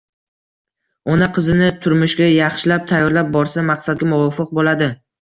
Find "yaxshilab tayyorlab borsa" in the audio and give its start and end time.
2.39-3.69